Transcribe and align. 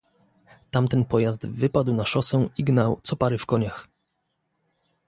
"Tamten 0.71 1.05
pojazd 1.05 1.47
wypadł 1.47 1.93
na 1.93 2.05
szosę 2.05 2.47
i 2.57 2.63
gnał 2.63 2.99
co 3.03 3.15
pary 3.15 3.37
w 3.37 3.45
koniach." 3.45 3.87